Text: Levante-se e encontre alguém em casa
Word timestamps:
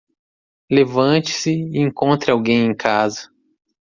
Levante-se 0.67 1.51
e 1.51 1.77
encontre 1.79 2.31
alguém 2.31 2.65
em 2.65 2.73
casa 2.75 3.29